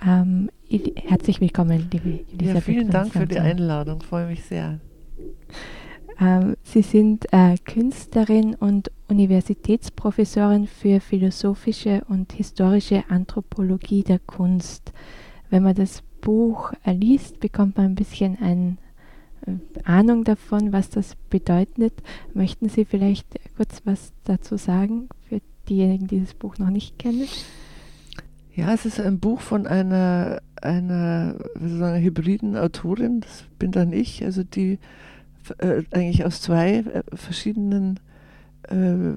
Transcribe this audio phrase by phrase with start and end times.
[0.06, 0.50] Ähm,
[0.96, 2.56] herzlich willkommen, liebe Elisabeth.
[2.56, 4.80] Ja, vielen Dank für die Einladung, freue mich sehr.
[6.20, 14.94] Ähm, Sie sind äh, Künstlerin und Universitätsprofessorin für philosophische und historische Anthropologie der Kunst.
[15.50, 18.78] Wenn man das Buch äh, liest, bekommt man ein bisschen eine
[19.48, 21.94] äh, Ahnung davon, was das bedeutet.
[22.34, 27.28] Möchten Sie vielleicht kurz was dazu sagen für diejenigen, die das Buch noch nicht kennen?
[28.56, 34.24] Ja, es ist ein Buch von einer, einer sagen, hybriden Autorin, das bin dann ich,
[34.24, 34.80] also die
[35.60, 38.00] äh, eigentlich aus zwei äh, verschiedenen
[38.64, 39.14] äh,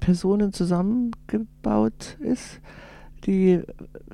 [0.00, 2.60] Personen zusammengebaut ist,
[3.24, 3.62] die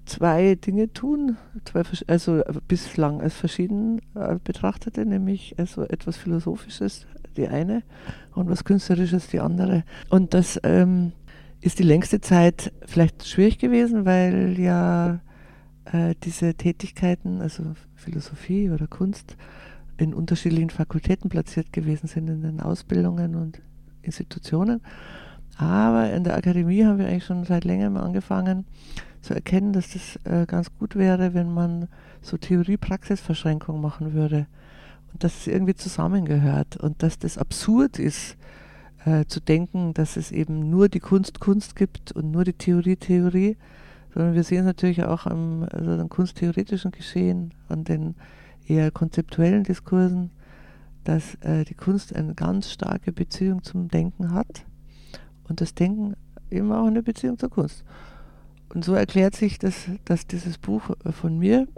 [0.07, 7.49] zwei Dinge tun, zwei, also bislang als verschieden äh, betrachtete, nämlich also etwas Philosophisches, die
[7.49, 7.83] eine,
[8.35, 9.85] und was Künstlerisches, die andere.
[10.09, 11.13] Und das ähm,
[11.61, 15.21] ist die längste Zeit vielleicht schwierig gewesen, weil ja
[15.87, 19.37] äh, diese Tätigkeiten, also Philosophie oder Kunst,
[19.97, 23.63] in unterschiedlichen Fakultäten platziert gewesen sind, in den Ausbildungen und
[24.03, 24.81] Institutionen.
[25.57, 28.67] Aber in der Akademie haben wir eigentlich schon seit längerem angefangen
[29.21, 31.89] zu erkennen, dass das äh, ganz gut wäre, wenn man
[32.21, 34.47] so Theorie-Praxis-Verschränkung machen würde.
[35.19, 38.37] Dass es irgendwie zusammengehört und dass das absurd ist,
[39.05, 42.97] äh, zu denken, dass es eben nur die Kunst Kunst gibt und nur die Theorie
[42.97, 43.57] Theorie,
[44.13, 48.15] sondern wir sehen es natürlich auch am, also kunsttheoretischen Geschehen, an den
[48.67, 50.31] eher konzeptuellen Diskursen,
[51.03, 54.65] dass äh, die Kunst eine ganz starke Beziehung zum Denken hat
[55.49, 56.15] und das Denken
[56.51, 57.85] eben auch eine Beziehung zur Kunst.
[58.73, 61.69] Und so erklärt sich, dass, dass dieses Buch äh, von mir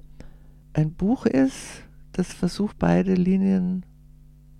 [0.75, 1.83] ein Buch ist,
[2.19, 3.85] das versucht, beide Linien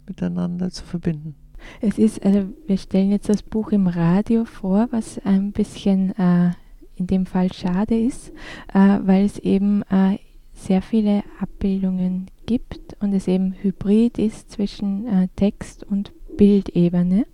[0.07, 1.35] miteinander zu verbinden.
[1.81, 6.53] Es ist, also wir stellen jetzt das Buch im Radio vor, was ein bisschen äh,
[6.97, 8.31] in dem Fall schade ist,
[8.73, 10.19] äh, weil es eben äh,
[10.55, 17.27] sehr viele Abbildungen gibt und es eben hybrid ist zwischen äh, Text und Bildebene.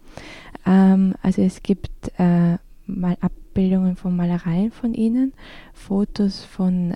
[0.67, 5.33] Ähm, also es gibt äh, mal Abbildungen von Malereien von ihnen,
[5.73, 6.95] Fotos von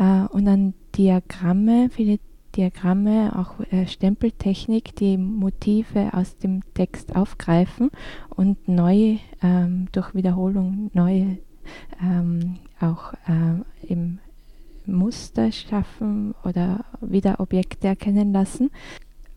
[0.00, 2.18] äh, und dann Diagramme, viele
[2.56, 7.90] Diagramme, auch äh, Stempeltechnik, die Motive aus dem Text aufgreifen
[8.34, 11.38] und neu ähm, durch Wiederholung neue
[12.02, 14.18] ähm, auch äh, im
[14.86, 18.70] Muster schaffen oder wieder Objekte erkennen lassen.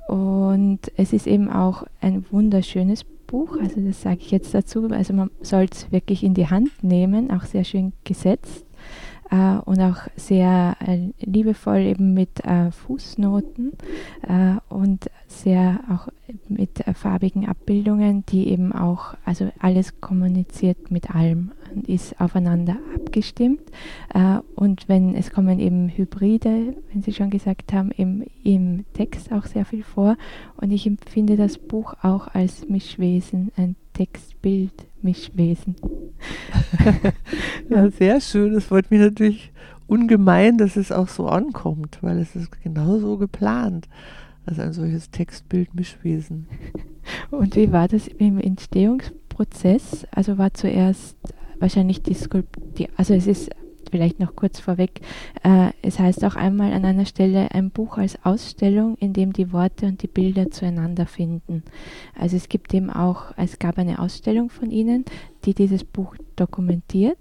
[0.08, 4.88] Und es ist eben auch ein wunderschönes Buch, also das sage ich jetzt dazu.
[4.88, 8.66] Also man soll es wirklich in die Hand nehmen, auch sehr schön gesetzt
[9.34, 13.74] äh, und auch sehr äh, liebevoll eben mit äh, Fußnoten
[14.22, 16.08] äh, und sehr auch
[16.48, 22.78] mit äh, farbigen Abbildungen, die eben auch, also alles kommuniziert mit allem und ist aufeinander
[22.96, 23.64] abgestimmt.
[24.56, 29.46] Und wenn es kommen eben Hybride, wenn Sie schon gesagt haben, im, im Text auch
[29.46, 30.16] sehr viel vor.
[30.58, 33.76] Und ich empfinde das Buch auch als Mischwesen, ein
[35.04, 35.76] Textbild-Mischwesen.
[37.70, 38.54] ja, sehr schön.
[38.54, 39.52] Das freut mich natürlich
[39.88, 43.88] ungemein, dass es auch so ankommt, weil es ist genau so geplant
[44.46, 46.48] als ein solches Textbild-Mischwesen.
[47.32, 50.06] Und wie war das im Entstehungsprozess?
[50.12, 51.18] Also war zuerst
[51.60, 53.50] wahrscheinlich die Skulptur, also es ist
[53.94, 55.02] vielleicht noch kurz vorweg,
[55.44, 59.54] äh, es heißt auch einmal an einer Stelle ein Buch als Ausstellung, in dem die
[59.54, 61.62] Worte und die Bilder zueinander finden.
[62.20, 65.06] Also es gibt eben auch, es gab eine Ausstellung von Ihnen,
[65.46, 67.20] die dieses Buch dokumentiert.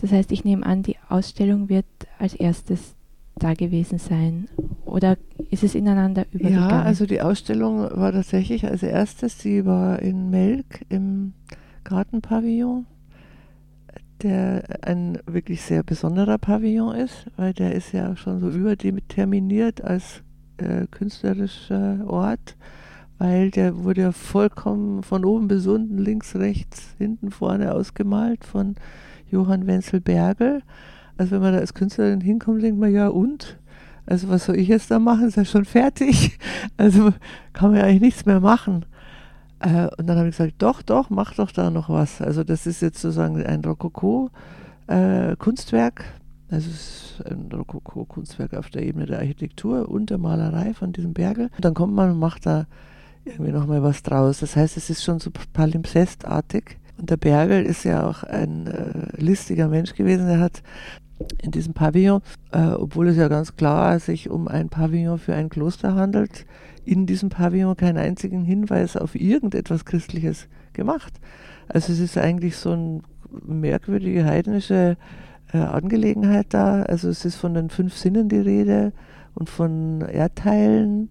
[0.00, 1.86] Das heißt, ich nehme an, die Ausstellung wird
[2.20, 2.94] als erstes
[3.34, 4.46] da gewesen sein.
[4.84, 5.18] Oder
[5.50, 6.70] ist es ineinander übergegangen?
[6.70, 11.32] Ja, also die Ausstellung war tatsächlich als erstes, sie war in Melk im
[11.82, 12.86] Gartenpavillon
[14.24, 20.22] der ein wirklich sehr besonderer Pavillon ist, weil der ist ja schon so überdeterminiert als
[20.56, 22.56] äh, künstlerischer Ort,
[23.18, 28.76] weil der wurde ja vollkommen von oben bis unten, links, rechts, hinten, vorne ausgemalt von
[29.30, 30.62] Johann Wenzel Bergel.
[31.18, 33.58] Also wenn man da als Künstlerin hinkommt, denkt man, ja und?
[34.06, 35.28] Also was soll ich jetzt da machen?
[35.28, 36.38] Ist ja schon fertig.
[36.76, 37.12] Also
[37.52, 38.84] kann man ja eigentlich nichts mehr machen.
[39.64, 42.20] Äh, und dann habe ich gesagt, doch, doch, mach doch da noch was.
[42.20, 46.00] Also das ist jetzt sozusagen ein Rokoko-Kunstwerk.
[46.00, 46.04] Äh,
[46.54, 51.14] also es ist ein Rokoko-Kunstwerk auf der Ebene der Architektur und der Malerei von diesem
[51.14, 51.48] Bergel.
[51.56, 52.66] Und dann kommt man und macht da
[53.24, 54.40] irgendwie nochmal was draus.
[54.40, 56.76] Das heißt, es ist schon so palimpsestartig.
[56.98, 60.28] Und der Bergel ist ja auch ein äh, listiger Mensch gewesen.
[60.28, 60.62] Er hat
[61.40, 62.20] in diesem Pavillon,
[62.52, 66.44] äh, obwohl es ja ganz klar sich um ein Pavillon für ein Kloster handelt,
[66.84, 71.20] in diesem Pavillon keinen einzigen Hinweis auf irgendetwas Christliches gemacht.
[71.68, 73.02] Also es ist eigentlich so eine
[73.46, 74.96] merkwürdige heidnische
[75.52, 76.82] äh, Angelegenheit da.
[76.82, 78.92] Also es ist von den fünf Sinnen die Rede
[79.34, 81.08] und von Erdteilen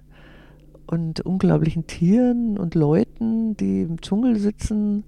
[0.88, 5.04] und unglaublichen Tieren und Leuten, die im Dschungel sitzen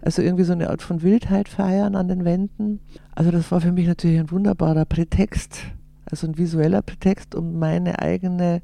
[0.00, 2.80] also irgendwie so eine Art von Wildheit feiern an den Wänden.
[3.14, 5.60] Also das war für mich natürlich ein wunderbarer Prätext,
[6.06, 8.62] also ein visueller Prätext, um meine eigene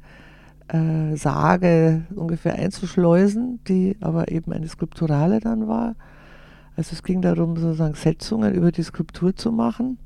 [0.67, 5.95] äh, Sage ungefähr einzuschleusen, die aber eben eine skulpturale dann war.
[6.75, 9.97] Also es ging darum, sozusagen Setzungen über die Skulptur zu machen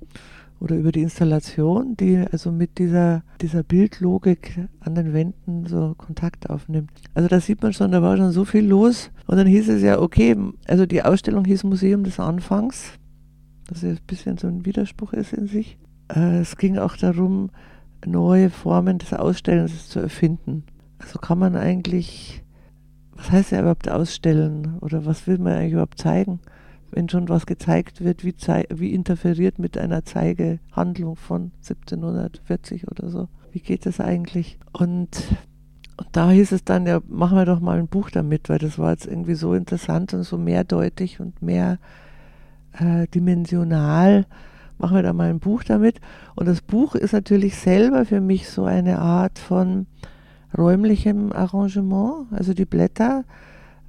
[0.60, 6.50] oder über die Installation, die also mit dieser, dieser Bildlogik an den Wänden so Kontakt
[6.50, 6.92] aufnimmt.
[7.14, 9.10] Also da sieht man schon, da war schon so viel los.
[9.26, 10.36] Und dann hieß es ja, okay,
[10.68, 12.92] also die Ausstellung hieß Museum des Anfangs,
[13.70, 15.78] was ja ein bisschen so ein Widerspruch ist in sich.
[16.14, 17.52] Äh, es ging auch darum,
[18.06, 20.64] neue Formen des Ausstellens zu erfinden.
[21.00, 22.44] Also kann man eigentlich,
[23.16, 26.40] was heißt ja überhaupt ausstellen oder was will man eigentlich überhaupt zeigen?
[26.92, 33.28] wenn schon was gezeigt wird, wie, wie interferiert mit einer Zeigehandlung von 1740 oder so.
[33.52, 34.60] Wie geht das eigentlich?
[34.72, 35.24] Und,
[35.98, 38.78] und da hieß es dann, ja, machen wir doch mal ein Buch damit, weil das
[38.80, 41.80] war jetzt irgendwie so interessant und so mehrdeutig und mehr
[42.74, 44.26] äh, dimensional.
[44.80, 46.02] Machen wir da mal ein Buch damit.
[46.36, 49.86] Und das Buch ist natürlich selber für mich so eine Art von
[50.58, 52.26] räumlichem Arrangement.
[52.32, 53.24] Also die Blätter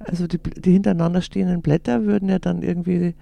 [0.05, 3.15] also die, die hintereinander stehenden Blätter würden ja dann irgendwie,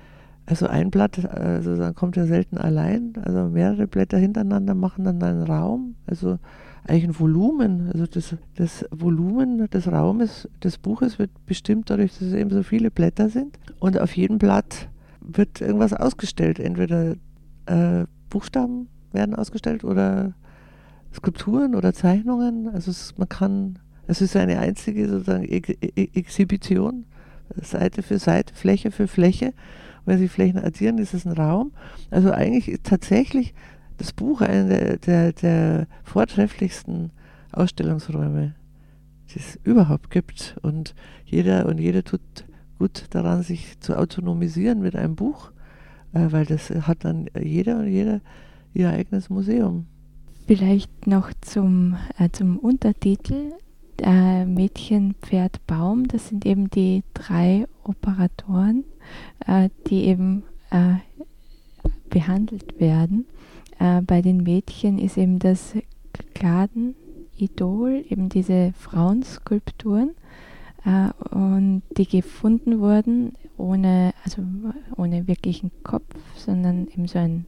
[0.45, 5.21] also ein Blatt, also dann kommt ja selten allein, also mehrere Blätter hintereinander machen dann
[5.21, 6.39] einen Raum, also
[6.85, 12.21] eigentlich ein Volumen, also das, das Volumen des Raumes des Buches wird bestimmt dadurch, dass
[12.21, 13.59] es eben so viele Blätter sind.
[13.79, 14.89] Und auf jedem Blatt
[15.21, 17.15] wird irgendwas ausgestellt, entweder
[17.69, 20.33] äh, Buchstaben werden ausgestellt oder
[21.13, 23.79] Skulpturen oder Zeichnungen, also es, man kann
[24.09, 27.05] es ist eine einzige sozusagen Ex Exhibition,
[27.61, 29.53] Seite für Seite, Fläche für Fläche.
[30.05, 31.73] Wenn Sie Flächen addieren, ist es ein Raum.
[32.09, 33.53] Also eigentlich ist tatsächlich
[33.97, 37.11] das Buch einer der, der, der vortrefflichsten
[37.51, 38.55] Ausstellungsräume,
[39.29, 40.57] die es überhaupt gibt.
[40.63, 42.21] Und jeder und jede tut
[42.79, 45.51] gut daran, sich zu autonomisieren mit einem Buch,
[46.11, 48.21] weil das hat dann jeder und jeder
[48.73, 49.85] ihr eigenes Museum.
[50.47, 53.53] Vielleicht noch zum, äh, zum Untertitel
[54.01, 58.85] äh, Mädchen, Pferd, Baum, das sind eben die drei Operatoren,
[59.45, 60.95] äh, die eben äh,
[62.09, 63.25] behandelt werden.
[63.79, 65.75] Äh, bei den Mädchen ist eben das
[66.33, 70.11] Kladen-Idol, eben diese Frauenskulpturen,
[70.85, 74.41] äh, und die gefunden wurden ohne, also
[74.97, 77.45] ohne wirklichen Kopf, sondern eben so ein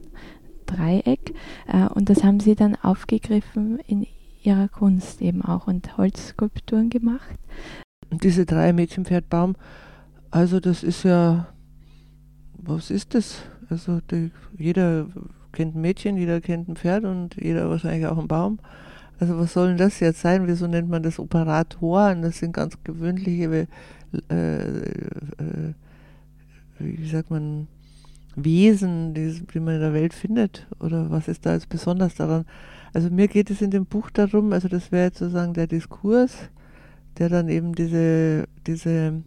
[0.66, 1.34] Dreieck.
[1.66, 4.06] Äh, und das haben sie dann aufgegriffen in
[4.42, 7.38] ihrer Kunst eben auch und Holzskulpturen gemacht.
[8.10, 9.56] Diese drei Mädchenpferdbaum,
[10.30, 11.48] also das ist ja,
[12.54, 13.42] was ist das?
[13.70, 15.06] Also die, jeder
[15.52, 18.58] kennt ein Mädchen, jeder kennt ein Pferd und jeder wahrscheinlich auch einen Baum.
[19.18, 20.46] Also was soll denn das jetzt sein?
[20.46, 22.22] Wieso nennt man das Operatoren?
[22.22, 23.68] Das sind ganz gewöhnliche,
[24.28, 25.74] äh, äh,
[26.82, 27.68] wie sagt man,
[28.34, 30.66] Wesen, die, die man in der Welt findet.
[30.80, 32.44] Oder was ist da jetzt besonders daran?
[32.94, 36.34] Also mir geht es in dem Buch darum, also das wäre jetzt sozusagen der Diskurs,
[37.18, 39.22] der dann eben diese, diese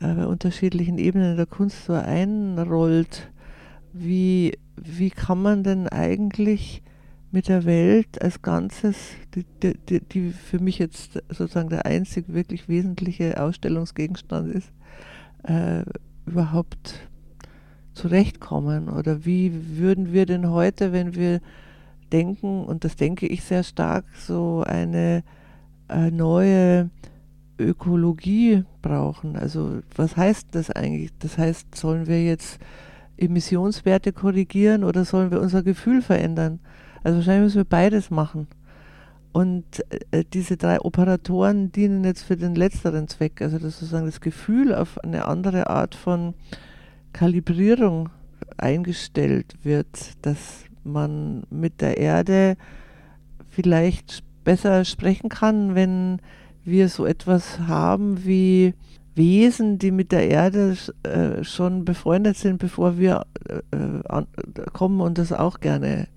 [0.00, 3.30] äh, unterschiedlichen Ebenen der Kunst so einrollt.
[3.92, 6.82] Wie, wie kann man denn eigentlich
[7.32, 8.96] mit der Welt als Ganzes,
[9.34, 14.72] die, die, die für mich jetzt sozusagen der einzig wirklich wesentliche Ausstellungsgegenstand ist,
[15.44, 15.84] äh,
[16.26, 17.08] überhaupt
[17.94, 18.88] zurechtkommen?
[18.88, 21.40] Oder wie würden wir denn heute, wenn wir
[22.12, 25.22] denken, und das denke ich sehr stark, so eine
[25.88, 26.90] äh, neue
[27.58, 29.36] Ökologie brauchen.
[29.36, 31.10] Also was heißt das eigentlich?
[31.18, 32.58] Das heißt, sollen wir jetzt
[33.16, 36.60] Emissionswerte korrigieren oder sollen wir unser Gefühl verändern?
[37.04, 38.48] Also wahrscheinlich müssen wir beides machen.
[39.32, 39.64] Und
[40.10, 44.74] äh, diese drei Operatoren dienen jetzt für den letzteren Zweck, also dass sozusagen das Gefühl
[44.74, 46.34] auf eine andere Art von
[47.12, 48.08] Kalibrierung
[48.56, 52.56] eingestellt wird, dass man mit der Erde
[53.50, 56.20] vielleicht besser sprechen kann, wenn
[56.64, 58.74] wir so etwas haben wie
[59.14, 64.22] Wesen, die mit der Erde äh, schon befreundet sind, bevor wir äh,
[64.72, 66.08] kommen und das auch gerne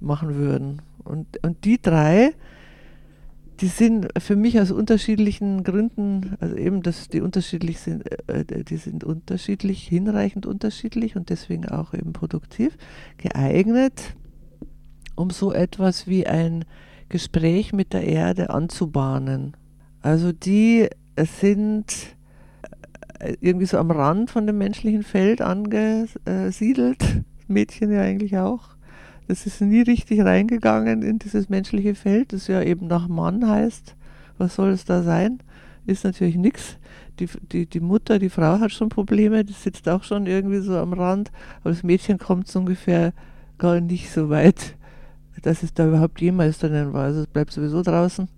[0.00, 0.82] machen würden.
[1.04, 2.32] Und, und die drei,
[3.60, 8.76] die sind für mich aus unterschiedlichen Gründen, also eben, dass die unterschiedlich sind, äh, die
[8.76, 12.76] sind unterschiedlich, hinreichend unterschiedlich und deswegen auch eben produktiv,
[13.18, 14.16] geeignet,
[15.14, 16.64] um so etwas wie ein
[17.08, 19.56] Gespräch mit der Erde anzubahnen.
[20.00, 22.16] Also die sind
[23.20, 28.70] äh, irgendwie so am Rand von dem menschlichen Feld angesiedelt, Mädchen ja eigentlich auch.
[29.28, 33.94] Das ist nie richtig reingegangen in dieses menschliche Feld, das ja eben nach Mann heißt.
[34.38, 35.38] Was soll es da sein?
[35.86, 36.78] Ist natürlich nichts.
[37.18, 40.76] Die, die, die Mutter, die Frau hat schon Probleme, die sitzt auch schon irgendwie so
[40.76, 43.12] am Rand, aber das Mädchen kommt so ungefähr
[43.58, 44.76] gar nicht so weit,
[45.42, 47.04] dass es da überhaupt jemals drinnen war.
[47.04, 48.28] Also es bleibt sowieso draußen.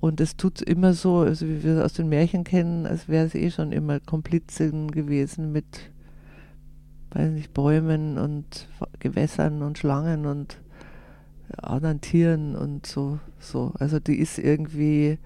[0.00, 3.26] Und es tut immer so, also wie wir es aus den Märchen kennen, als wäre
[3.26, 5.91] es eh schon immer Komplizin gewesen mit
[7.14, 10.58] weiß nicht, Bäumen und Gewässern und Schlangen und
[11.56, 13.72] anderen Tieren und so, so.
[13.78, 15.18] Also die ist irgendwie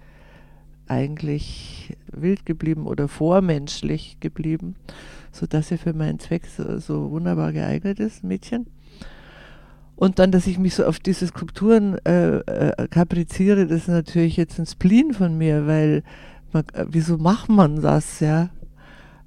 [0.88, 4.76] eigentlich wild geblieben oder vormenschlich geblieben,
[5.32, 8.66] sodass sie für meinen Zweck so, so wunderbar geeignet ist, Mädchen.
[9.96, 14.36] Und dann, dass ich mich so auf diese Skulpturen äh, äh, kapriziere, das ist natürlich
[14.36, 16.02] jetzt ein Spleen von mir, weil
[16.52, 18.50] man, äh, wieso macht man das, ja?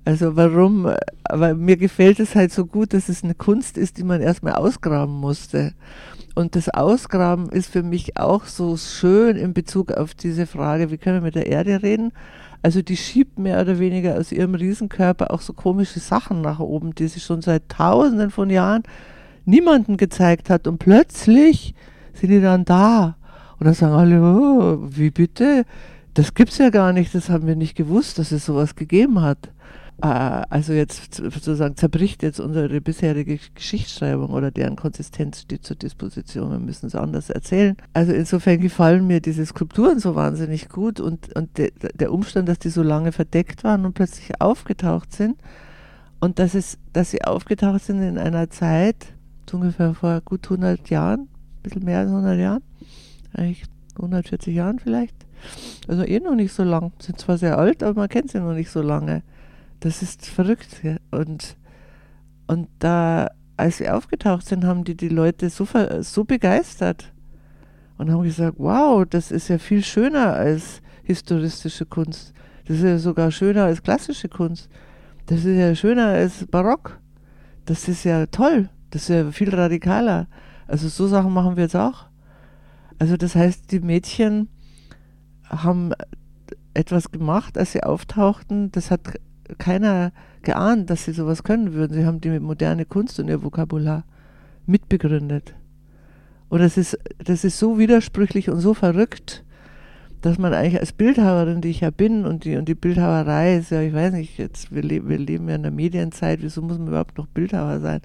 [0.05, 0.91] Also warum?
[1.23, 4.53] Aber mir gefällt es halt so gut, dass es eine Kunst ist, die man erstmal
[4.53, 5.73] ausgraben musste.
[6.35, 10.97] Und das Ausgraben ist für mich auch so schön in Bezug auf diese Frage, wie
[10.97, 12.11] können wir mit der Erde reden?
[12.61, 16.93] Also die schiebt mehr oder weniger aus ihrem Riesenkörper auch so komische Sachen nach oben,
[16.93, 18.83] die sie schon seit tausenden von Jahren
[19.45, 20.67] niemanden gezeigt hat.
[20.67, 21.73] Und plötzlich
[22.13, 23.15] sind die dann da.
[23.59, 25.65] Und dann sagen alle, oh, wie bitte?
[26.13, 29.51] Das gibt's ja gar nicht, das haben wir nicht gewusst, dass es sowas gegeben hat.
[30.01, 30.07] Äh,
[30.49, 36.51] also jetzt sozusagen zerbricht jetzt unsere bisherige Geschichtsschreibung oder deren Konsistenz steht zur Disposition.
[36.51, 37.75] Wir müssen es anders erzählen.
[37.93, 42.59] Also insofern gefallen mir diese Skulpturen so wahnsinnig gut und, und de, der Umstand, dass
[42.59, 45.37] die so lange verdeckt waren und plötzlich aufgetaucht sind
[46.19, 49.13] und dass, es, dass sie aufgetaucht sind in einer Zeit,
[49.51, 52.61] ungefähr vor gut 100 Jahren, ein bisschen mehr als 100 Jahren,
[53.33, 53.63] eigentlich
[53.95, 55.15] 140 Jahren vielleicht.
[55.87, 56.91] Also eh noch nicht so lang.
[56.99, 59.23] Sind zwar sehr alt, aber man kennt sie noch nicht so lange.
[59.79, 60.83] Das ist verrückt.
[60.83, 60.97] Ja.
[61.11, 61.57] Und,
[62.47, 65.67] und da, als sie aufgetaucht sind, haben die die Leute so,
[66.01, 67.13] so begeistert
[67.97, 72.33] und haben gesagt, wow, das ist ja viel schöner als historistische Kunst.
[72.65, 74.69] Das ist ja sogar schöner als klassische Kunst.
[75.25, 76.99] Das ist ja schöner als Barock.
[77.65, 78.69] Das ist ja toll.
[78.91, 80.27] Das ist ja viel radikaler.
[80.67, 82.05] Also so Sachen machen wir jetzt auch.
[82.99, 84.49] Also das heißt, die Mädchen
[85.43, 85.93] haben
[86.73, 88.71] etwas gemacht, als sie auftauchten.
[88.71, 89.01] Das hat
[89.57, 91.93] keiner geahnt, dass sie sowas können würden.
[91.93, 94.03] Sie haben die moderne Kunst und ihr Vokabular
[94.65, 95.55] mitbegründet.
[96.49, 99.43] Und das ist, das ist so widersprüchlich und so verrückt,
[100.21, 103.71] dass man eigentlich als Bildhauerin, die ich ja bin, und die, und die Bildhauerei ist
[103.71, 106.77] ja, ich weiß nicht, jetzt, wir, le wir leben ja in der Medienzeit, wieso muss
[106.77, 108.01] man überhaupt noch Bildhauer sein?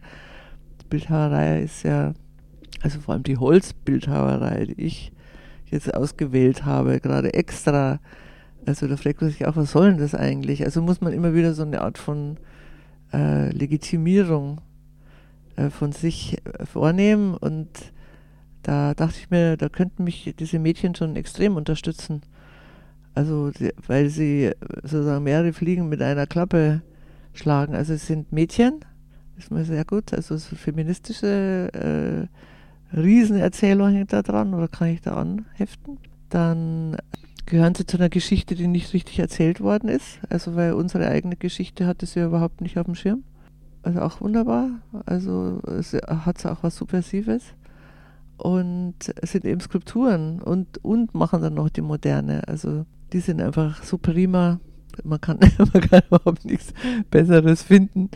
[0.81, 2.13] Die Bildhauerei ist ja,
[2.83, 5.13] also vor allem die Holzbildhauerei, die ich
[5.67, 7.99] jetzt ausgewählt habe, gerade extra
[8.67, 10.65] also da fragt man sich auch, was soll denn das eigentlich?
[10.65, 12.39] Also muss man immer wieder so eine Art von
[13.13, 14.61] äh, Legitimierung
[15.57, 17.69] äh, von sich äh, vornehmen und
[18.63, 22.23] da dachte ich mir, da könnten mich diese Mädchen schon extrem unterstützen.
[23.15, 24.53] Also, die, weil sie
[24.83, 26.83] sozusagen mehrere Fliegen mit einer Klappe
[27.35, 27.75] schlagen.
[27.75, 28.81] Also es sind Mädchen,
[29.37, 32.29] ist mir sehr gut, also so feministische
[32.93, 35.99] äh, Riesenerzählung da dran oder kann ich da anheften.
[36.31, 36.97] Dann
[37.47, 40.19] gehören sie zu einer Geschichte, die nicht richtig erzählt worden ist.
[40.29, 43.25] Also weil unsere eigene Geschichte hatte sie überhaupt nicht auf dem Schirm.
[43.83, 44.71] Also auch wunderbar.
[45.07, 47.55] Also es hat auch was Subversives.
[48.37, 52.43] Und es sind eben Skulpturen und, und machen dann noch die Moderne.
[52.49, 54.59] Also die sind einfach so prima.
[55.03, 56.73] Man kann, man kann überhaupt nichts
[57.11, 58.11] Besseres finden.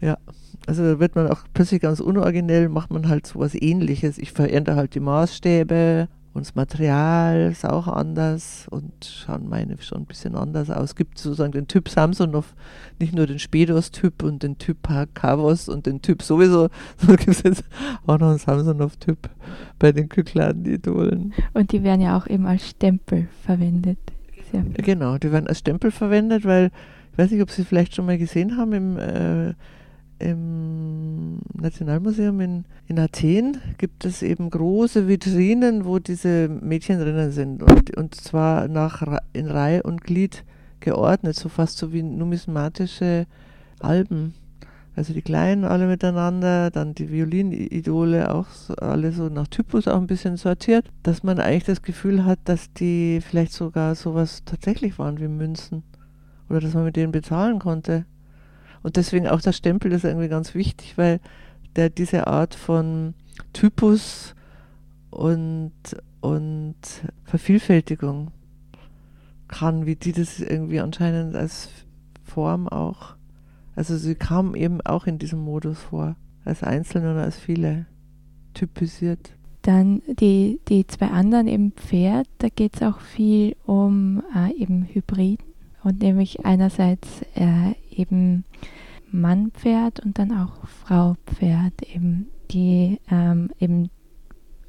[0.00, 0.18] Ja,
[0.66, 4.18] also da wird man auch plötzlich ganz unoriginell, macht man halt sowas ähnliches.
[4.18, 10.02] Ich verändere halt die Maßstäbe und das Material ist auch anders und schauen meine schon
[10.02, 10.90] ein bisschen anders aus.
[10.90, 12.54] Es gibt sozusagen den Typ Samsonov,
[13.00, 16.68] nicht nur den Spedos-Typ und den Typ Kavos und den Typ sowieso,
[16.98, 17.64] sondern gibt es jetzt
[18.06, 19.28] auch noch einen Samsonov-Typ
[19.80, 21.34] bei den Kykladen-Idolen.
[21.52, 23.98] Und die werden ja auch eben als Stempel verwendet.
[24.74, 26.70] Genau, die werden als Stempel verwendet, weil
[27.12, 29.54] ich weiß nicht, ob Sie vielleicht schon mal gesehen haben im äh,
[31.54, 37.62] Nationalmuseum in, in Athen gibt es eben große Vitrinen, wo diese Mädchen drinnen sind.
[37.62, 40.44] Und, und zwar nach, in Reihe und Glied
[40.80, 43.26] geordnet, so fast so wie numismatische
[43.80, 44.34] Alben.
[44.96, 49.96] Also die Kleinen alle miteinander, dann die Violinidole auch so, alle so nach Typus auch
[49.96, 54.98] ein bisschen sortiert, dass man eigentlich das Gefühl hat, dass die vielleicht sogar sowas tatsächlich
[54.98, 55.84] waren wie Münzen
[56.48, 58.04] oder dass man mit denen bezahlen konnte.
[58.82, 61.20] Und deswegen auch der Stempel ist irgendwie ganz wichtig, weil
[61.76, 63.14] der diese Art von
[63.52, 64.34] Typus
[65.10, 65.72] und,
[66.20, 66.76] und
[67.24, 68.30] Vervielfältigung
[69.48, 71.68] kann, wie die das irgendwie anscheinend als
[72.24, 73.16] Form auch
[73.80, 77.86] also sie kamen eben auch in diesem Modus vor, als Einzelne und als viele,
[78.52, 79.32] typisiert.
[79.62, 84.84] Dann die, die zwei anderen im Pferd, da geht es auch viel um äh, eben
[84.84, 85.49] Hybriden
[85.82, 88.44] und nämlich einerseits äh, eben
[89.10, 93.90] Mann-Pferd und dann auch Frau-Pferd, eben die ähm, eben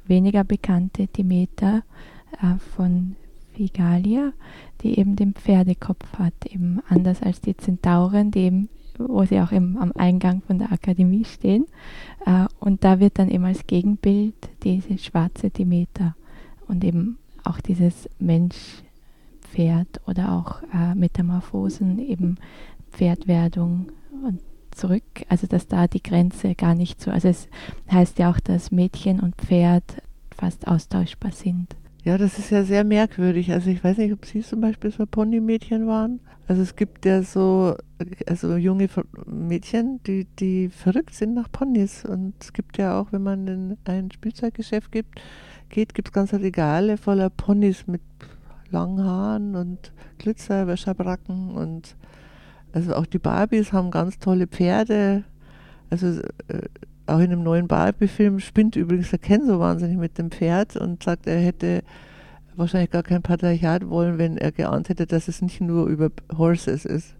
[0.06, 1.82] weniger bekannte Demeter
[2.40, 3.16] äh, von
[3.54, 4.32] Figalia,
[4.82, 9.52] die eben den Pferdekopf hat, eben anders als die Zentauren, die eben wo sie auch
[9.52, 11.66] im, am Eingang von der Akademie stehen.
[12.26, 16.14] Äh, und da wird dann eben als Gegenbild diese schwarze Demeter
[16.68, 18.08] und eben auch dieses
[19.52, 22.36] Mensch-Pferd oder auch äh, Metamorphosen, eben
[22.90, 23.88] Pferdwerdung
[24.24, 24.40] und
[24.70, 25.02] zurück.
[25.28, 27.48] Also dass da die Grenze gar nicht so, also es
[27.90, 30.02] heißt ja auch, dass Mädchen und Pferd
[30.36, 31.76] fast austauschbar sind.
[32.04, 33.52] Ja, das ist ja sehr merkwürdig.
[33.52, 36.18] Also ich weiß nicht, ob Sie zum Beispiel so Ponymädchen waren.
[36.48, 37.76] Also es gibt ja so
[38.26, 38.88] also junge
[39.26, 42.04] Mädchen, die, die verrückt sind nach Ponys.
[42.04, 45.22] Und es gibt ja auch, wenn man in ein Spielzeuggeschäft gibt,
[45.68, 48.02] geht, gibt es ganze Regale voller Ponys mit
[48.72, 51.96] langen Haaren und Glitzer, Schabracken und
[52.72, 55.24] also auch die Barbies haben ganz tolle Pferde.
[55.90, 56.62] Also äh,
[57.06, 61.02] auch in einem neuen Barbie-Film spinnt übrigens der Ken so wahnsinnig mit dem Pferd und
[61.02, 61.82] sagt, er hätte
[62.56, 66.84] wahrscheinlich gar kein Patriarchat wollen, wenn er geahnt hätte, dass es nicht nur über Horses
[66.84, 67.14] ist.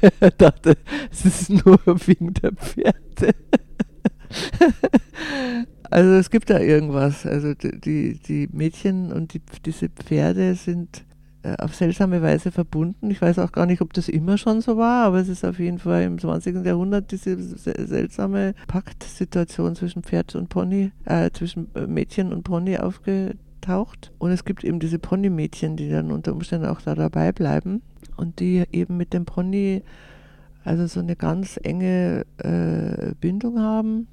[0.20, 0.76] er dachte,
[1.10, 3.34] es ist nur wegen der Pferde.
[5.90, 7.26] also es gibt da irgendwas.
[7.26, 11.04] Also die, die Mädchen und die, diese Pferde sind
[11.42, 13.10] äh, auf seltsame Weise verbunden.
[13.10, 15.58] Ich weiß auch gar nicht, ob das immer schon so war, aber es ist auf
[15.58, 16.64] jeden Fall im 20.
[16.64, 24.12] Jahrhundert diese seltsame Paktsituation zwischen Pferd und Pony, äh, zwischen äh, Mädchen und Pony aufgetaucht.
[24.18, 27.82] Und es gibt eben diese Ponymädchen, die dann unter Umständen auch da dabei bleiben
[28.16, 29.82] und die eben mit dem Pony
[30.64, 34.08] also so eine ganz enge äh, Bindung haben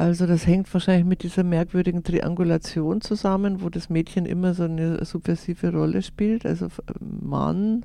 [0.00, 5.04] also das hängt wahrscheinlich mit dieser merkwürdigen Triangulation zusammen, wo das Mädchen immer so eine
[5.04, 6.46] subversive Rolle spielt.
[6.46, 6.68] Also
[7.00, 7.84] Mann,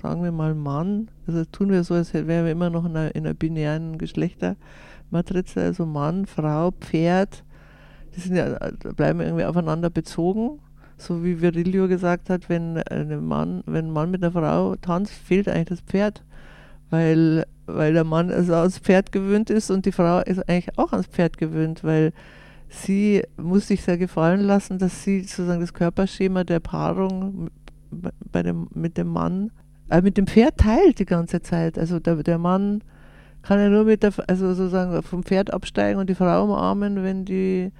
[0.00, 3.14] sagen wir mal Mann, also tun wir so, als wären wir immer noch in einer,
[3.16, 7.42] in einer binären Geschlechtermatrize, also Mann, Frau, Pferd,
[8.14, 8.56] die sind ja,
[8.94, 10.60] bleiben irgendwie aufeinander bezogen.
[10.98, 15.12] So wie Virilio gesagt hat, wenn, eine Mann, wenn ein Mann mit einer Frau tanzt,
[15.12, 16.22] fehlt eigentlich das Pferd
[16.90, 20.92] weil, weil der Mann also ans Pferd gewöhnt ist und die Frau ist eigentlich auch
[20.92, 22.12] ans Pferd gewöhnt, weil
[22.68, 27.50] sie muss sich sehr gefallen lassen, dass sie sozusagen das Körperschema der Paarung
[28.32, 29.50] bei dem, mit dem Mann,
[29.90, 31.78] äh, mit dem Pferd teilt die ganze Zeit.
[31.78, 32.82] Also der, der Mann
[33.42, 37.24] kann ja nur mit der, also sozusagen vom Pferd absteigen und die Frau umarmen, wenn
[37.24, 37.72] die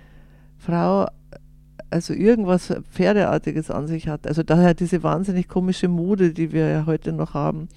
[0.58, 1.06] Frau
[1.90, 4.26] also irgendwas Pferdeartiges an sich hat.
[4.26, 7.68] Also daher diese wahnsinnig komische Mode, die wir ja heute noch haben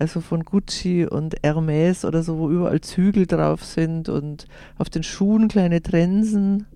[0.00, 4.46] also von Gucci und Hermes oder so, wo überall Zügel drauf sind und
[4.78, 6.66] auf den Schuhen kleine Trensen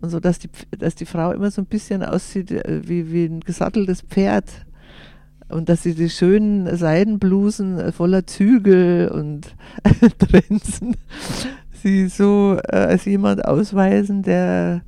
[0.00, 3.26] und so, dass die, dass die Frau immer so ein bisschen aussieht äh, wie, wie
[3.26, 4.66] ein gesatteltes Pferd
[5.48, 9.54] und dass sie die schönen Seidenblusen äh, voller Zügel und
[10.18, 10.96] Trensen
[11.72, 14.82] sie so äh, als jemand ausweisen, der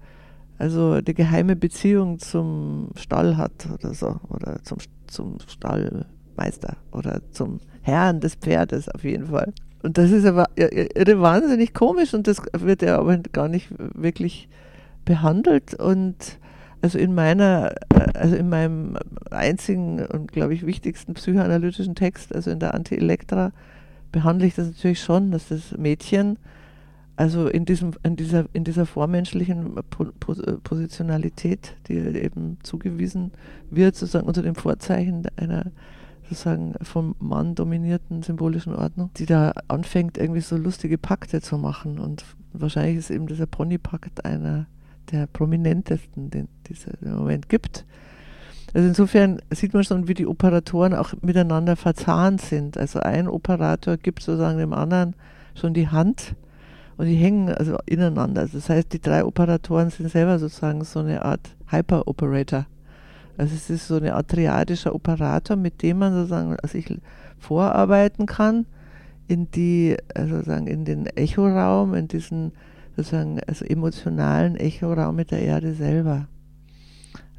[0.59, 7.21] also die geheime Beziehung zum Stall hat oder so oder zum, zum Stall Meister oder
[7.31, 9.53] zum Herrn des Pferdes auf jeden Fall.
[9.83, 14.49] Und das ist aber wahnsinnig komisch und das wird ja aber gar nicht wirklich
[15.05, 16.39] behandelt und
[16.81, 17.75] also in meiner,
[18.15, 18.97] also in meinem
[19.31, 23.53] einzigen und glaube ich wichtigsten psychoanalytischen Text, also in der Anti-Elektra,
[24.13, 26.39] behandle ich das natürlich schon, dass das Mädchen
[27.17, 29.77] also in, diesem, in, dieser, in dieser vormenschlichen
[30.65, 33.31] Positionalität, die eben zugewiesen
[33.71, 35.67] wird, sozusagen unter dem Vorzeichen einer
[36.35, 41.99] sozusagen vom Mann dominierten symbolischen Ordnung, die da anfängt, irgendwie so lustige Pakte zu machen.
[41.99, 44.67] Und wahrscheinlich ist eben dieser Ponypakt einer
[45.11, 47.85] der prominentesten, den es im Moment gibt.
[48.73, 52.77] Also insofern sieht man schon, wie die Operatoren auch miteinander verzahnt sind.
[52.77, 55.15] Also ein Operator gibt sozusagen dem anderen
[55.55, 56.35] schon die Hand
[56.97, 58.43] und die hängen also ineinander.
[58.43, 62.67] Also das heißt, die drei Operatoren sind selber sozusagen so eine Art Hyper-Operator.
[63.37, 66.99] Also es ist so ein triadischer Operator, mit dem man sozusagen sich
[67.39, 68.67] vorarbeiten kann
[69.27, 72.53] in die, also sozusagen in den Echoraum, in diesen
[72.97, 76.29] sozusagen also emotionalen Echoraum mit der Erde selber.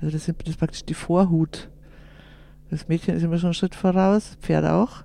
[0.02, 1.70] Also das, das ist praktisch die Vorhut.
[2.70, 5.04] Das Mädchen ist immer schon einen Schritt voraus, Pferd auch,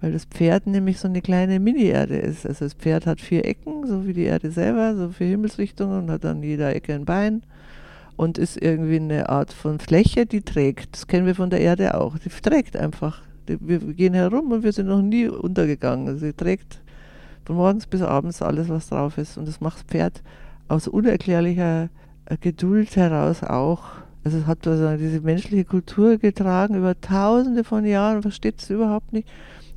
[0.00, 2.46] weil das Pferd nämlich so eine kleine Mini-Erde ist.
[2.46, 6.10] Also das Pferd hat vier Ecken, so wie die Erde selber, so vier Himmelsrichtungen und
[6.10, 7.42] hat an jeder Ecke ein Bein
[8.16, 10.94] und ist irgendwie eine Art von Fläche, die trägt.
[10.94, 12.18] Das kennen wir von der Erde auch.
[12.18, 13.22] Die trägt einfach.
[13.46, 16.18] wir gehen herum und wir sind noch nie untergegangen.
[16.18, 16.80] Sie trägt
[17.44, 19.36] von morgens bis abends alles, was drauf ist.
[19.38, 20.22] Und das macht das Pferd
[20.68, 21.88] aus unerklärlicher
[22.26, 23.84] äh, Geduld heraus auch.
[24.24, 29.12] Also es hat also diese menschliche Kultur getragen über tausende von Jahren, versteht es überhaupt
[29.12, 29.28] nicht.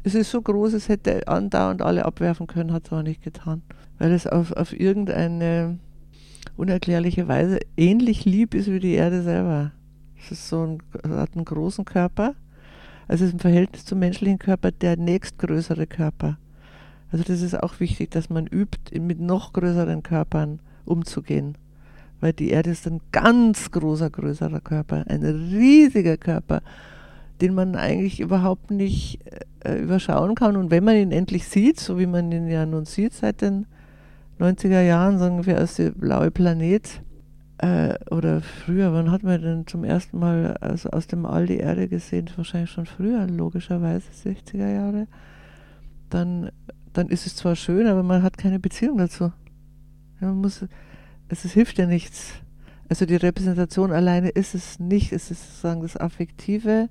[0.04, 3.63] Es ist so groß, es hätte andauernd alle abwerfen können, hat es aber nicht getan.
[3.98, 5.80] Weil es auf, auf irgendeine
[6.57, 9.71] unerklärliche Weise ähnlich lieb ist wie die Erde selber.
[10.19, 12.35] Es ist so ein, hat einen großen Körper.
[13.07, 16.37] Also es ist im Verhältnis zum menschlichen Körper der nächstgrößere Körper.
[17.11, 21.57] Also das ist auch wichtig, dass man übt, mit noch größeren Körpern umzugehen.
[22.19, 26.61] Weil die Erde ist ein ganz großer, größerer Körper, ein riesiger Körper,
[27.41, 29.19] den man eigentlich überhaupt nicht
[29.63, 30.55] äh, überschauen kann.
[30.55, 33.67] Und wenn man ihn endlich sieht, so wie man ihn ja nun sieht seit den
[34.39, 37.02] 90er Jahren, sagen wir als der blaue Planet,
[37.58, 41.58] äh, oder früher, wann hat man denn zum ersten Mal also aus dem All die
[41.58, 42.30] Erde gesehen?
[42.36, 45.08] Wahrscheinlich schon früher, logischerweise, 60er Jahre.
[46.10, 46.52] Dann
[46.95, 49.32] dann ist es zwar schön, aber man hat keine Beziehung dazu.
[50.19, 50.63] man muss,
[51.28, 52.34] es, es hilft ja nichts.
[52.88, 56.89] Also die Repräsentation alleine ist es nicht, es ist sozusagen das affektive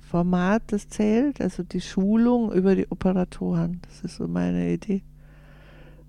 [0.00, 3.80] Format, das zählt, also die Schulung über die Operatoren.
[3.82, 5.02] Das ist so meine Idee.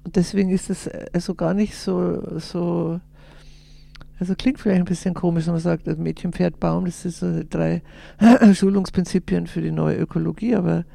[0.03, 2.99] Und deswegen ist es also gar nicht so, so
[4.21, 7.15] also klingt vielleicht ein bisschen komisch, wenn man sagt, das Mädchen, Pferd, Baum, das sind
[7.15, 7.81] so drei
[8.53, 10.85] Schulungsprinzipien für die neue Ökologie, aber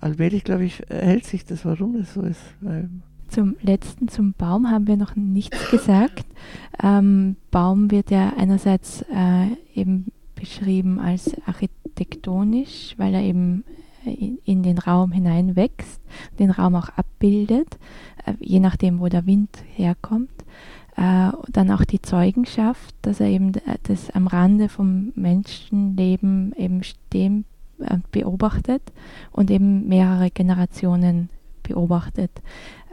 [0.00, 2.40] allmählich, glaube ich, hält sich das, warum das so ist.
[3.28, 6.24] Zum letzten, zum Baum haben wir noch nichts gesagt.
[6.82, 13.64] Ähm, Baum wird ja einerseits äh, eben beschrieben als architektonisch, weil er eben
[14.04, 16.00] in, in den Raum hineinwächst,
[16.38, 17.78] den Raum auch abbildet,
[18.13, 20.30] äh, je nachdem, wo der Wind herkommt.
[20.96, 23.52] Äh, dann auch die Zeugenschaft, dass er eben
[23.84, 27.44] das am Rande vom Menschenleben eben stehen
[27.80, 28.82] äh, beobachtet
[29.32, 31.30] und eben mehrere Generationen
[31.64, 32.30] beobachtet.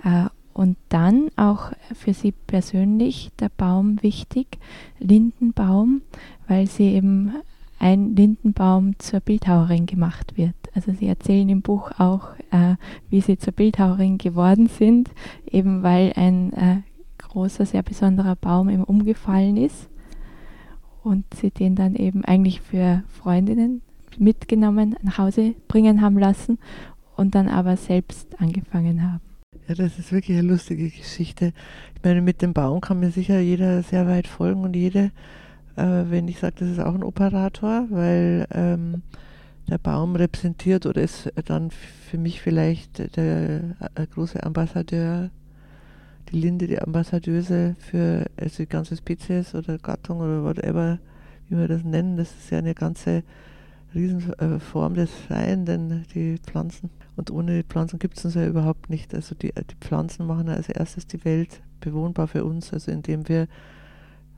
[0.03, 4.57] Äh, und dann auch für sie persönlich der Baum wichtig,
[4.99, 6.01] Lindenbaum,
[6.47, 7.35] weil sie eben
[7.81, 10.53] ein Lindenbaum zur Bildhauerin gemacht wird.
[10.75, 12.75] Also sie erzählen im Buch auch, äh,
[13.09, 15.09] wie sie zur Bildhauerin geworden sind,
[15.49, 16.77] eben weil ein äh,
[17.17, 19.89] großer, sehr besonderer Baum eben umgefallen ist
[21.03, 23.81] und sie den dann eben eigentlich für Freundinnen
[24.19, 26.59] mitgenommen, nach Hause bringen haben lassen
[27.15, 29.21] und dann aber selbst angefangen haben.
[29.67, 31.53] Ja, das ist wirklich eine lustige Geschichte.
[31.95, 35.11] Ich meine, mit dem Baum kann mir sicher jeder sehr weit folgen und jede,
[35.75, 39.03] äh, wenn ich sage, das ist auch ein Operator, weil ähm,
[39.69, 45.29] der Baum repräsentiert oder ist dann für mich vielleicht der, äh, große Ambassadeur,
[46.29, 50.99] die Linde, die Ambassadeuse für also die ganze Spezies oder Gattung oder whatever,
[51.47, 52.17] wie wir das nennen.
[52.17, 53.23] Das ist ja eine ganze
[53.93, 56.89] Riesenform des Seins, denn die Pflanzen.
[57.15, 59.13] Und ohne die Pflanzen gibt es uns ja überhaupt nicht.
[59.13, 63.47] Also die, die Pflanzen machen als erstes die Welt bewohnbar für uns, also indem wir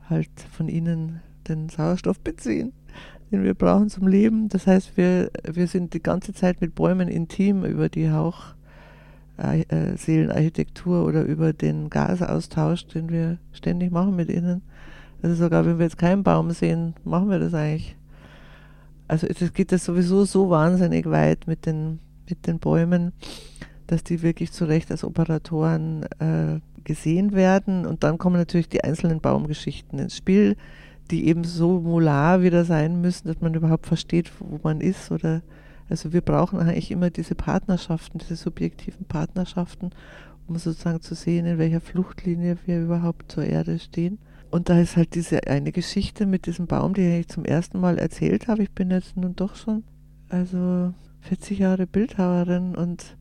[0.08, 2.72] halt von ihnen den Sauerstoff beziehen,
[3.30, 4.48] den wir brauchen zum Leben.
[4.48, 11.04] Das heißt, wir, wir sind die ganze Zeit mit Bäumen intim über die Hauchseelenarchitektur äh,
[11.04, 14.62] oder über den Gasaustausch, den wir ständig machen mit ihnen.
[15.22, 17.96] Also sogar wenn wir jetzt keinen Baum sehen, machen wir das eigentlich
[19.08, 23.12] also es geht das sowieso so wahnsinnig weit mit den, mit den Bäumen,
[23.86, 27.86] dass die wirklich zu Recht als Operatoren äh, gesehen werden.
[27.86, 30.56] Und dann kommen natürlich die einzelnen Baumgeschichten ins Spiel,
[31.10, 35.10] die eben so molar wieder sein müssen, dass man überhaupt versteht, wo man ist.
[35.10, 35.42] Oder
[35.88, 39.90] also wir brauchen eigentlich immer diese Partnerschaften, diese subjektiven Partnerschaften,
[40.46, 44.18] um sozusagen zu sehen, in welcher Fluchtlinie wir überhaupt zur Erde stehen.
[44.50, 47.98] Und da ist halt diese eine Geschichte mit diesem Baum, die ich zum ersten Mal
[47.98, 48.62] erzählt habe.
[48.62, 49.82] Ich bin jetzt nun doch schon
[50.28, 53.16] also 40 Jahre Bildhauerin und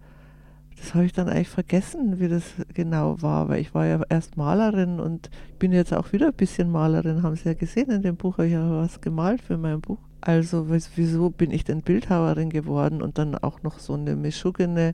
[0.84, 2.44] das habe ich dann eigentlich vergessen, wie das
[2.74, 6.70] genau war, weil ich war ja erst Malerin und bin jetzt auch wieder ein bisschen
[6.70, 9.80] Malerin, haben Sie ja gesehen in dem Buch, habe ich ja was gemalt für mein
[9.80, 10.00] Buch.
[10.20, 14.94] Also wieso bin ich denn Bildhauerin geworden und dann auch noch so eine mischuggene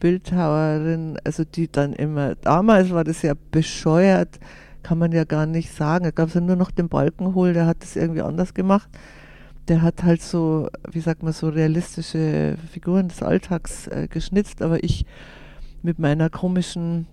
[0.00, 4.40] Bildhauerin, also die dann immer, damals war das ja bescheuert,
[4.82, 6.04] kann man ja gar nicht sagen.
[6.04, 8.88] Da gab es ja nur noch den Balkenhol, der hat das irgendwie anders gemacht.
[9.68, 14.82] Der hat halt so, wie sagt man, so realistische Figuren des Alltags äh, geschnitzt, aber
[14.82, 15.06] ich
[15.82, 17.06] mit meiner komischen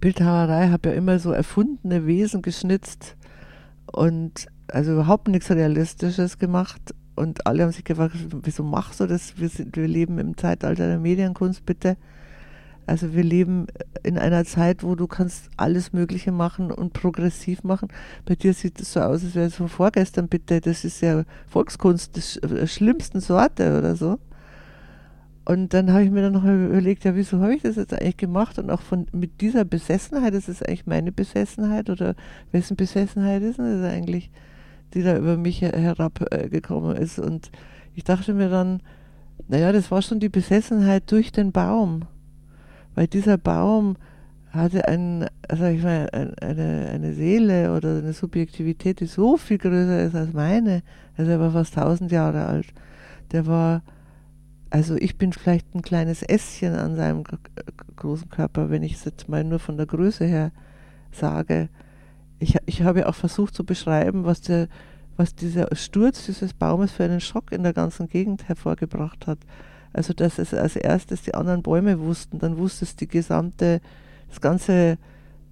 [0.00, 3.16] Bildhauerei habe ja immer so erfundene Wesen geschnitzt
[3.86, 6.94] und also überhaupt nichts Realistisches gemacht.
[7.16, 9.38] Und alle haben sich gefragt, wieso machst du das?
[9.38, 11.96] Wir, sind, wir leben im Zeitalter der Medienkunst, bitte.
[12.86, 13.66] Also wir leben
[14.02, 17.88] in einer Zeit, wo du kannst alles Mögliche machen und progressiv machen.
[18.26, 20.60] Bei dir sieht es so aus, als wäre es von vorgestern, bitte.
[20.60, 24.18] Das ist ja Volkskunst der schlimmsten Sorte oder so.
[25.46, 28.16] Und dann habe ich mir dann noch überlegt, ja, wieso habe ich das jetzt eigentlich
[28.16, 28.58] gemacht?
[28.58, 32.14] Und auch von mit dieser Besessenheit, ist es eigentlich meine Besessenheit oder
[32.52, 34.30] wessen Besessenheit ist das eigentlich,
[34.94, 37.18] die da über mich herabgekommen ist?
[37.18, 37.50] Und
[37.94, 38.80] ich dachte mir dann,
[39.48, 42.06] naja, das war schon die Besessenheit durch den Baum.
[42.94, 43.96] Weil dieser Baum
[44.50, 50.04] hatte ein, also ich meine, eine, eine Seele oder eine Subjektivität, die so viel größer
[50.04, 50.82] ist als meine.
[51.16, 52.66] Also er war fast tausend Jahre alt.
[53.32, 53.82] Der war
[54.74, 57.22] also ich bin vielleicht ein kleines Ässchen an seinem
[57.94, 60.50] großen Körper, wenn ich es jetzt mal nur von der Größe her
[61.12, 61.68] sage.
[62.40, 64.66] Ich, ich habe ja auch versucht zu beschreiben, was, der,
[65.16, 69.38] was dieser Sturz dieses Baumes für einen Schock in der ganzen Gegend hervorgebracht hat.
[69.94, 73.80] Also dass es als erstes die anderen Bäume wussten, dann wusste es die gesamte,
[74.28, 74.98] das ganze,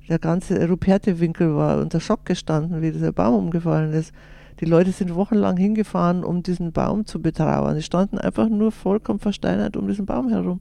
[0.09, 4.13] der ganze Ruperte-Winkel war unter Schock gestanden, wie dieser Baum umgefallen ist.
[4.59, 7.77] Die Leute sind wochenlang hingefahren, um diesen Baum zu betrauern.
[7.77, 10.61] Die standen einfach nur vollkommen versteinert um diesen Baum herum.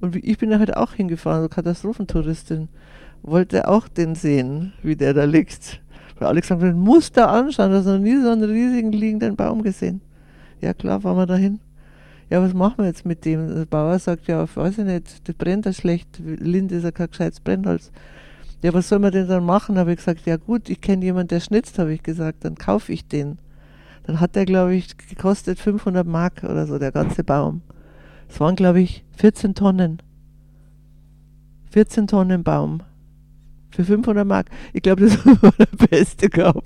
[0.00, 2.68] Und ich bin da halt auch hingefahren, so Katastrophentouristin.
[3.22, 5.80] Wollte auch den sehen, wie der da liegt.
[6.18, 9.36] Weil alle gesagt haben, muss da anschauen, du hast noch nie so einen riesigen liegenden
[9.36, 10.02] Baum gesehen.
[10.60, 11.60] Ja klar, fahren wir dahin.
[12.32, 13.54] Ja, was machen wir jetzt mit dem?
[13.54, 16.18] Der Bauer sagt, ja, weiß ich nicht, das brennt ja schlecht.
[16.18, 17.92] Linde ist ja kein gescheites Brennholz
[18.62, 19.76] ja, was soll man denn dann machen?
[19.76, 22.92] Habe ich gesagt, ja gut, ich kenne jemanden, der schnitzt, habe ich gesagt, dann kaufe
[22.92, 23.38] ich den.
[24.04, 27.62] Dann hat der, glaube ich, gekostet 500 Mark oder so, der ganze Baum.
[28.28, 30.00] Es waren, glaube ich, 14 Tonnen.
[31.70, 32.82] 14 Tonnen Baum.
[33.72, 34.46] Für 500 Mark.
[34.72, 36.62] Ich glaube, das war der beste Kauf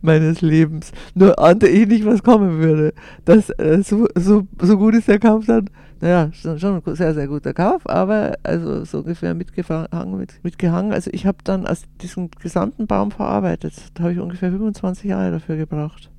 [0.00, 0.92] meines Lebens.
[1.14, 2.94] Nur ahnte ich nicht, was kommen würde.
[3.24, 5.68] Das, äh, so, so, so gut ist der Kauf dann
[6.00, 10.18] naja, schon, schon ein sehr, sehr guter Kauf, aber also so ungefähr mitgehangen.
[10.18, 10.92] Mit, mitgehangen.
[10.92, 13.74] Also ich habe dann aus diesem gesamten Baum verarbeitet.
[13.94, 16.10] Da habe ich ungefähr 25 Jahre dafür gebraucht.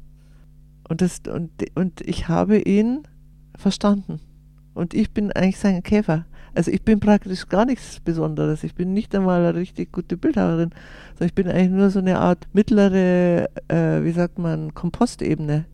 [0.89, 3.03] Und, das, und, und ich habe ihn
[3.55, 4.19] verstanden.
[4.73, 6.25] Und ich bin eigentlich sein Käfer.
[6.57, 8.63] Also ich bin praktisch gar nichts Besonderes.
[8.63, 10.71] Ich bin nicht einmal eine richtig gute Bildhauerin,
[11.13, 15.65] sondern ich bin eigentlich nur so eine Art mittlere, äh, wie sagt man, Kompostebene.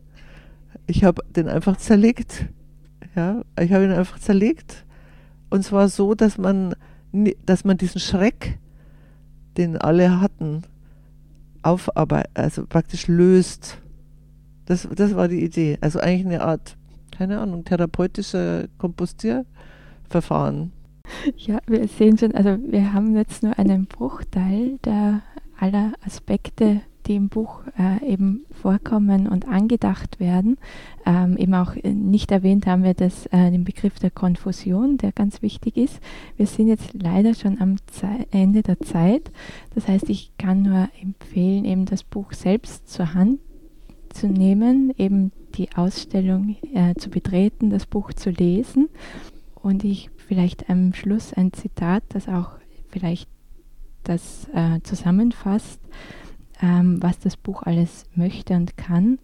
[0.85, 2.47] Ich habe den einfach zerlegt
[3.15, 4.85] ja, ich habe ihn einfach zerlegt.
[5.49, 6.75] Und zwar so, dass man,
[7.45, 8.59] dass man diesen Schreck,
[9.57, 10.63] den alle hatten,
[11.61, 13.77] aufarbeitet, also praktisch löst.
[14.65, 15.77] Das, das war die Idee.
[15.81, 16.75] Also eigentlich eine Art,
[17.11, 18.69] keine Ahnung, therapeutische
[20.13, 20.71] Kompostierverfahren.
[21.37, 25.21] Ja, wir sehen schon, also wir haben jetzt nur einen Bruchteil der
[25.59, 30.57] aller Aspekte die im Buch äh, eben vorkommen und angedacht werden.
[31.05, 35.11] Ähm, eben auch äh, nicht erwähnt haben wir das, äh, den Begriff der Konfusion, der
[35.11, 35.99] ganz wichtig ist.
[36.37, 39.33] Wir sind jetzt leider schon am Ze Ende der Zeit.
[39.75, 43.41] Das heißt, ich kann nur empfehlen, eben das Buch selbst zur Hand
[44.13, 48.87] zu nehmen, eben die Ausstellung äh, zu betreten, das Buch zu lesen.
[49.63, 52.51] Und ich vielleicht am Schluss ein Zitat, das auch
[52.89, 53.27] vielleicht
[54.03, 55.79] das äh, zusammenfasst
[56.63, 59.19] ähm, was das Buch alles möchte und kann.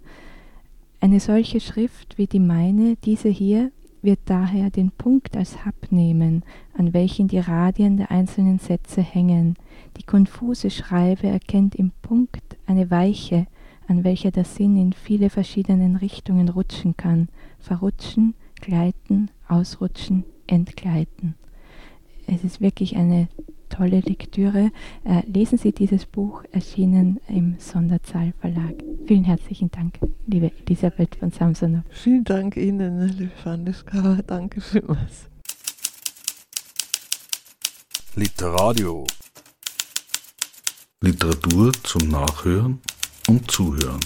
[0.99, 3.71] Eine solche Schrift wie die meine, diese hier,
[4.01, 6.43] wird daher den Punkt als Hub nehmen,
[6.77, 9.55] an welchen die Radien der einzelnen Sätze hängen.
[9.97, 13.47] Die konfuse Schreibe erkennt im Punkt eine Weiche,
[13.87, 17.27] an welcher der Sinn in viele verschiedenen Richtungen rutschen kann,
[17.59, 21.35] verrutschen, gleiten, ausrutschen, entgleiten.
[22.27, 23.27] Es ist wirklich eine
[23.69, 24.71] tolle Lektüre.
[25.03, 28.75] Äh, lesen Sie dieses Buch, erschienen im Sonderzahl Verlag.
[29.07, 31.83] Vielen herzlichen Dank, liebe Elisabeth von Samsonov.
[31.89, 34.19] Vielen Dank Ihnen, liebe Fandiska.
[34.27, 35.29] Danke vielmals.
[38.15, 39.05] Literadio.
[41.01, 42.79] Literatur zum Nachhören
[43.27, 44.01] und Zuhören.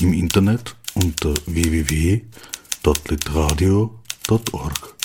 [0.00, 1.34] Im Internet unter
[2.82, 5.01] www.litradio.org